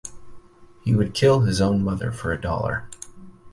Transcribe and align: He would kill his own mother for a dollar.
He 0.83 0.95
would 0.95 1.13
kill 1.13 1.41
his 1.41 1.61
own 1.61 1.83
mother 1.83 2.11
for 2.11 2.31
a 2.33 2.41
dollar. 2.41 2.89